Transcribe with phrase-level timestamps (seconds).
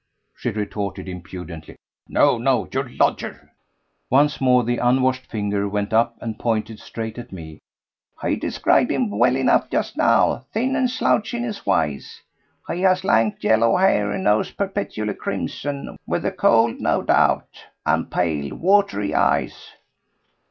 [0.35, 1.75] she retorted impudently.
[2.09, 2.67] "No, no!
[2.73, 3.51] Your lodger."
[4.09, 7.59] Once more the unwashed finger went up and pointed straight at me.
[8.23, 12.19] "He described him well enough just now; thin and slouchy in his ways.
[12.67, 19.13] He has lank, yellow hair, a nose perpetually crimson—with the cold no doubt—and pale, watery
[19.13, 19.73] eyes.